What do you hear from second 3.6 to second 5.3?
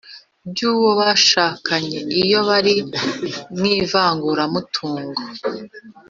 ivanguramutungo